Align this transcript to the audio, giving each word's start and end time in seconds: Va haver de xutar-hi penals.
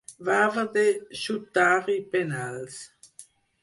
Va 0.29 0.37
haver 0.45 0.63
de 0.77 0.85
xutar-hi 1.25 2.01
penals. 2.17 2.85